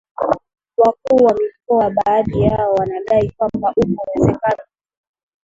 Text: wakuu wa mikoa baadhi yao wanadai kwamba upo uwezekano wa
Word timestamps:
wakuu 0.77 1.15
wa 1.25 1.33
mikoa 1.33 1.89
baadhi 1.89 2.41
yao 2.41 2.73
wanadai 2.73 3.31
kwamba 3.37 3.73
upo 3.77 3.97
uwezekano 4.15 4.57
wa 4.61 4.67